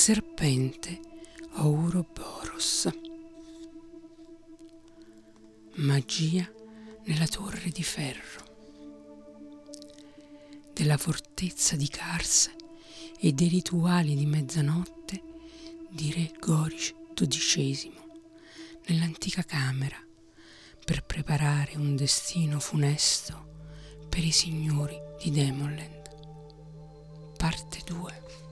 serpente 0.00 0.98
Ouroboros. 1.56 2.88
Magia 5.74 6.50
nella 7.04 7.26
torre 7.26 7.68
di 7.68 7.82
ferro. 7.82 8.42
Della 10.72 10.96
fortezza 10.96 11.76
di 11.76 11.86
Kars 11.86 12.50
e 13.18 13.32
dei 13.34 13.48
rituali 13.48 14.16
di 14.16 14.24
mezzanotte 14.24 15.22
di 15.90 16.10
re 16.12 16.32
Gorish 16.40 16.94
XII 17.12 17.92
nell'antica 18.86 19.42
camera 19.42 20.02
per 20.82 21.04
preparare 21.04 21.76
un 21.76 21.94
destino 21.94 22.58
funesto 22.58 24.06
per 24.08 24.24
i 24.24 24.32
signori 24.32 24.98
di 25.22 25.30
Demonland. 25.30 26.08
Parte 27.36 27.80
2 27.84 28.49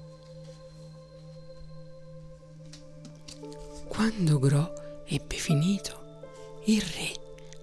Quando 3.99 4.39
Gro 4.39 5.03
ebbe 5.07 5.35
finito, 5.35 6.61
il 6.67 6.81
re 6.81 7.13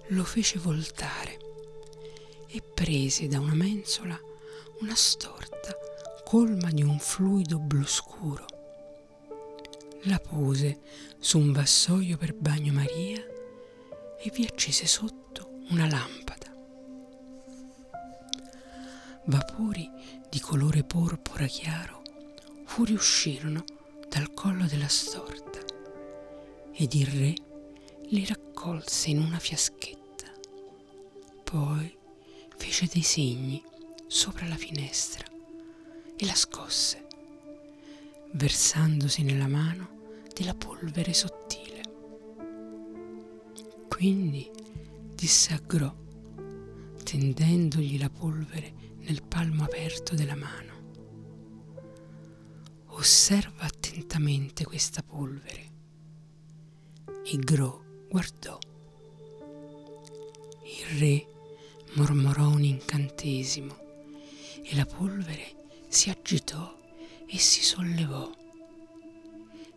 lo 0.08 0.22
fece 0.22 0.58
voltare 0.58 1.38
e 2.46 2.60
prese 2.60 3.26
da 3.26 3.40
una 3.40 3.54
mensola 3.54 4.20
una 4.80 4.94
storta 4.94 5.74
colma 6.26 6.70
di 6.70 6.82
un 6.82 6.98
fluido 6.98 7.58
blu 7.58 7.86
scuro. 7.86 8.44
La 10.02 10.18
pose 10.18 10.80
su 11.18 11.38
un 11.38 11.52
vassoio 11.52 12.18
per 12.18 12.34
bagnomaria 12.34 13.24
e 14.18 14.30
vi 14.34 14.44
accese 14.44 14.84
sotto 14.84 15.52
una 15.70 15.88
lampada. 15.88 16.54
Vapori 19.24 19.90
di 20.28 20.38
colore 20.40 20.84
porpora 20.84 21.46
chiaro 21.46 22.02
fuoriuscirono 22.66 23.64
dal 24.10 24.34
collo 24.34 24.66
della 24.66 24.88
storta 24.88 25.65
ed 26.78 26.92
il 26.92 27.06
re 27.06 27.34
li 28.08 28.26
raccolse 28.26 29.08
in 29.08 29.18
una 29.18 29.38
fiaschetta. 29.38 30.30
Poi 31.42 31.96
fece 32.54 32.86
dei 32.92 33.02
segni 33.02 33.62
sopra 34.06 34.46
la 34.46 34.56
finestra 34.56 35.24
e 36.16 36.26
la 36.26 36.34
scosse, 36.34 37.06
versandosi 38.32 39.22
nella 39.22 39.48
mano 39.48 39.88
della 40.34 40.54
polvere 40.54 41.14
sottile. 41.14 41.80
Quindi 43.88 44.50
disse 45.14 45.54
a 45.54 45.62
Gro, 45.64 46.04
tendendogli 47.02 47.98
la 47.98 48.10
polvere 48.10 48.74
nel 48.98 49.22
palmo 49.22 49.64
aperto 49.64 50.14
della 50.14 50.36
mano. 50.36 50.74
Osserva 52.88 53.62
attentamente 53.62 54.64
questa 54.64 55.02
polvere 55.02 55.75
e 57.28 57.38
Gro 57.38 58.06
guardò. 58.08 58.56
Il 60.62 60.98
re 61.00 61.26
mormorò 61.94 62.50
un 62.50 62.62
incantesimo 62.62 63.76
e 64.62 64.76
la 64.76 64.86
polvere 64.86 65.54
si 65.88 66.08
agitò 66.08 66.72
e 67.26 67.36
si 67.36 67.64
sollevò 67.64 68.30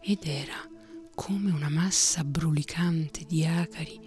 ed 0.02 0.20
era 0.26 0.58
come 1.16 1.50
una 1.50 1.70
massa 1.70 2.24
brulicante 2.24 3.26
di 3.26 3.44
acari 3.44 4.00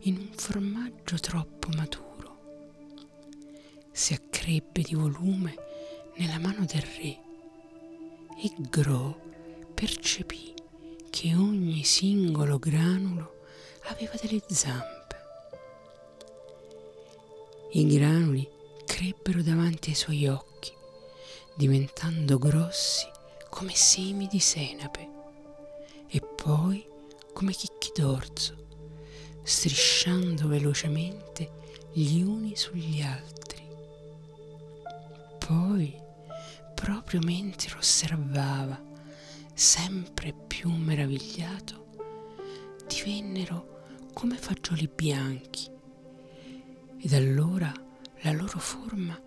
in 0.00 0.16
un 0.16 0.30
formaggio 0.34 1.18
troppo 1.20 1.68
maturo. 1.76 2.96
Si 3.92 4.12
accrebbe 4.12 4.82
di 4.82 4.96
volume 4.96 5.54
nella 6.16 6.40
mano 6.40 6.64
del 6.64 6.82
re 6.82 7.22
e 8.42 8.52
Gro 8.68 9.20
percepì 9.72 10.57
che 11.20 11.34
ogni 11.34 11.82
singolo 11.82 12.60
granulo 12.60 13.40
aveva 13.88 14.12
delle 14.22 14.40
zampe. 14.46 15.16
I 17.72 17.86
granuli 17.88 18.48
crebbero 18.86 19.42
davanti 19.42 19.88
ai 19.88 19.96
suoi 19.96 20.28
occhi, 20.28 20.70
diventando 21.56 22.38
grossi 22.38 23.10
come 23.50 23.74
semi 23.74 24.28
di 24.28 24.38
senape 24.38 25.08
e 26.06 26.20
poi 26.20 26.86
come 27.32 27.50
chicchi 27.50 27.90
d'orzo, 28.00 28.54
strisciando 29.42 30.46
velocemente 30.46 31.50
gli 31.90 32.22
uni 32.22 32.54
sugli 32.54 33.02
altri. 33.02 33.66
Poi, 35.44 36.00
proprio 36.76 37.18
mentre 37.24 37.76
osservava, 37.76 38.86
sempre 39.58 40.32
più 40.32 40.70
meravigliato, 40.70 41.86
divennero 42.86 44.06
come 44.12 44.36
fagioli 44.36 44.86
bianchi. 44.86 45.68
Ed 47.00 47.12
allora 47.12 47.72
la 48.20 48.30
loro 48.30 48.60
forma 48.60 49.20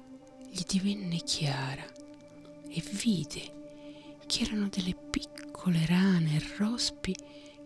gli 0.49 0.63
divenne 0.65 1.17
chiara 1.17 1.85
e 2.65 2.81
vide 2.91 4.19
che 4.25 4.43
erano 4.43 4.69
delle 4.69 4.95
piccole 4.95 5.85
rane 5.85 6.37
e 6.37 6.55
rospi 6.55 7.13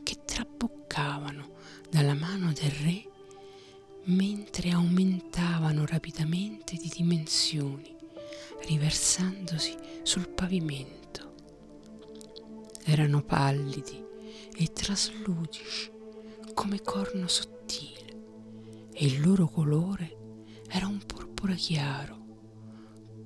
che 0.02 0.26
traboccavano 0.26 1.52
dalla 1.88 2.16
mano 2.16 2.52
del 2.52 2.72
re 2.72 3.04
mentre 4.06 4.72
aumentavano 4.72 5.86
rapidamente 5.86 6.78
di 6.78 6.92
dimensioni, 6.92 7.96
riversandosi 8.64 9.76
sul 10.02 10.28
pavimento 10.30 11.06
erano 12.88 13.24
pallidi 13.24 14.04
e 14.56 14.72
trasludici 14.72 15.92
come 16.54 16.82
corno 16.82 17.28
sottile 17.28 18.06
e 18.94 19.06
il 19.08 19.22
loro 19.22 19.48
colore 19.48 20.16
era 20.70 20.86
un 20.88 21.04
porpora 21.04 21.56
chiaro, 21.56 22.18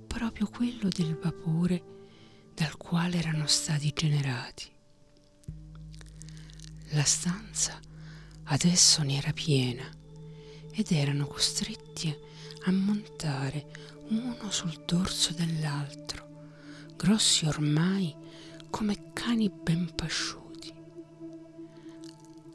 proprio 0.07 0.47
quello 0.47 0.87
del 0.87 1.15
vapore 1.21 1.83
dal 2.53 2.77
quale 2.77 3.17
erano 3.17 3.47
stati 3.47 3.91
generati. 3.93 4.71
La 6.91 7.03
stanza 7.03 7.79
adesso 8.45 9.03
ne 9.03 9.17
era 9.17 9.33
piena 9.33 9.87
ed 10.71 10.91
erano 10.91 11.27
costretti 11.27 12.15
a 12.63 12.71
montare 12.71 13.67
uno 14.07 14.49
sul 14.49 14.83
dorso 14.85 15.33
dell'altro, 15.33 16.27
grossi 16.95 17.45
ormai 17.45 18.15
come 18.69 19.11
cani 19.13 19.49
ben 19.49 19.93
pasciuti. 19.93 20.73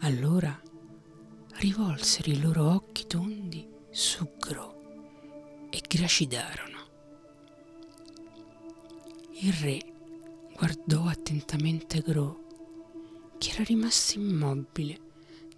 Allora 0.01 0.61
rivolsero 1.55 2.31
i 2.31 2.41
loro 2.41 2.73
occhi 2.73 3.07
tondi 3.07 3.67
su 3.91 4.37
Gro 4.39 5.69
e 5.71 5.81
gracidarono. 5.87 6.79
Il 9.41 9.53
re 9.55 9.79
guardò 10.55 11.07
attentamente 11.07 12.01
Gro, 12.01 12.43
che 13.39 13.51
era 13.51 13.65
rimasto 13.65 14.19
immobile 14.19 15.01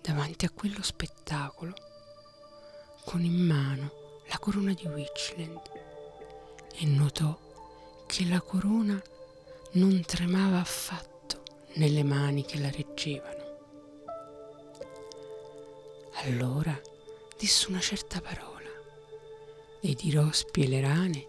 davanti 0.01 0.45
a 0.45 0.51
quello 0.51 0.83
spettacolo, 0.83 1.75
con 3.05 3.23
in 3.23 3.45
mano 3.47 3.91
la 4.29 4.39
corona 4.39 4.73
di 4.73 4.87
Witchland, 4.87 5.61
e 6.75 6.87
notò 6.87 7.39
che 8.07 8.27
la 8.27 8.41
corona 8.41 9.01
non 9.73 10.03
tremava 10.07 10.61
affatto 10.61 11.43
nelle 11.75 12.03
mani 12.03 12.45
che 12.45 12.59
la 12.59 12.71
reggevano. 12.71 13.45
Allora 16.25 16.79
disse 17.37 17.69
una 17.69 17.81
certa 17.81 18.21
parola 18.21 18.71
ed 19.81 20.01
i 20.03 20.11
rospi 20.11 20.63
e 20.63 20.69
le 20.69 20.81
rane 20.81 21.27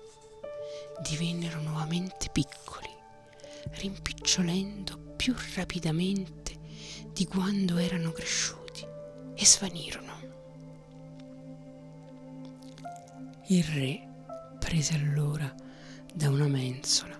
divennero 1.01 1.59
nuovamente 1.61 2.29
piccoli, 2.31 2.89
rimpicciolendo 3.71 4.97
più 5.15 5.35
rapidamente 5.55 6.57
di 7.11 7.25
quando 7.27 7.77
erano 7.77 8.11
cresciuti 8.11 8.85
e 9.35 9.45
svanirono. 9.45 10.15
Il 13.47 13.63
re 13.63 14.07
prese 14.59 14.95
allora 14.95 15.53
da 16.13 16.29
una 16.29 16.47
mensola 16.47 17.16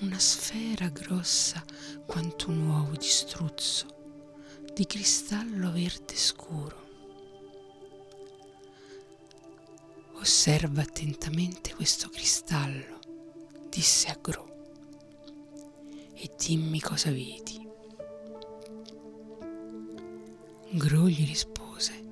una 0.00 0.18
sfera 0.18 0.88
grossa 0.88 1.64
quanto 2.06 2.50
un 2.50 2.68
uovo 2.68 2.92
di 2.92 3.06
struzzo, 3.06 3.86
di 4.72 4.86
cristallo 4.86 5.72
verde 5.72 6.14
scuro. 6.14 6.86
Osserva 10.14 10.82
attentamente 10.82 11.74
questo 11.74 12.08
cristallo, 12.10 12.98
disse 13.68 14.08
a 14.08 14.18
Gro, 14.20 14.46
e 16.14 16.30
dimmi 16.36 16.80
cosa 16.80 17.10
vedi. 17.10 17.66
Gro 20.70 21.08
gli 21.08 21.26
rispose, 21.26 22.04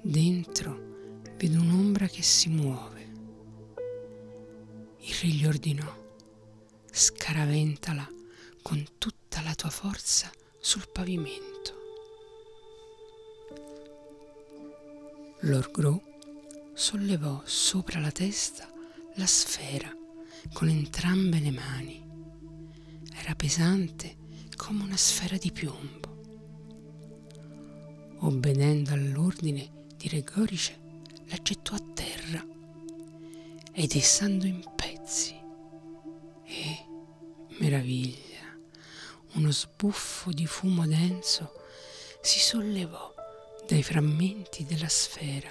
dentro 0.00 1.20
vedo 1.36 1.60
un'ombra 1.60 2.08
che 2.08 2.22
si 2.22 2.48
muove. 2.48 2.94
Il 4.98 5.14
re 5.20 5.28
gli 5.28 5.46
ordinò, 5.46 6.04
scaraventala 6.96 8.10
con 8.62 8.82
tutta 8.96 9.42
la 9.42 9.54
tua 9.54 9.68
forza 9.68 10.32
sul 10.58 10.88
pavimento. 10.88 11.74
Lord 15.40 15.70
Gru 15.72 16.02
sollevò 16.72 17.42
sopra 17.44 18.00
la 18.00 18.10
testa 18.10 18.72
la 19.16 19.26
sfera 19.26 19.94
con 20.54 20.68
entrambe 20.68 21.38
le 21.38 21.50
mani. 21.50 22.02
Era 23.14 23.34
pesante 23.34 24.16
come 24.56 24.82
una 24.82 24.96
sfera 24.96 25.36
di 25.36 25.52
piombo. 25.52 26.14
Obbedendo 28.20 28.92
all'ordine 28.92 29.84
di 29.96 30.08
Regorice, 30.08 30.78
la 31.26 31.36
gettò 31.42 31.74
a 31.74 31.82
terra 31.92 32.42
ed 33.72 33.94
essando 33.94 34.46
in 34.46 34.64
pezzi. 34.74 35.35
Meraviglia, 37.66 38.56
uno 39.32 39.50
sbuffo 39.50 40.30
di 40.30 40.46
fumo 40.46 40.86
denso 40.86 41.52
si 42.22 42.38
sollevò 42.38 43.12
dai 43.66 43.82
frammenti 43.82 44.64
della 44.64 44.88
sfera 44.88 45.50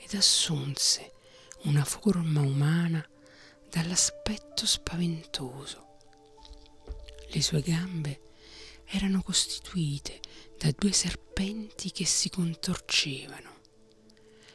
ed 0.00 0.12
assunse 0.14 1.12
una 1.66 1.84
forma 1.84 2.40
umana 2.40 3.08
dall'aspetto 3.70 4.66
spaventoso. 4.66 5.98
Le 7.28 7.42
sue 7.42 7.60
gambe 7.60 8.20
erano 8.86 9.22
costituite 9.22 10.18
da 10.58 10.68
due 10.76 10.90
serpenti 10.90 11.92
che 11.92 12.04
si 12.04 12.28
contorcevano. 12.28 13.60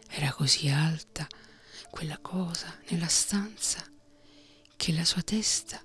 Era 0.10 0.34
così 0.34 0.68
alta 0.68 1.26
quella 1.90 2.18
cosa 2.18 2.78
nella 2.90 3.08
stanza 3.08 3.82
che 4.76 4.92
la 4.92 5.06
sua 5.06 5.22
testa 5.22 5.82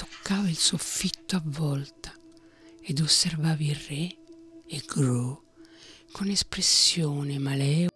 toccava 0.00 0.48
il 0.48 0.56
soffitto 0.56 1.36
a 1.36 1.42
volta 1.44 2.10
ed 2.80 3.00
osservavi 3.00 3.68
il 3.68 3.74
re 3.74 4.16
e 4.66 4.82
Gru 4.86 5.38
con 6.10 6.28
espressione 6.28 7.38
malevola 7.38 7.89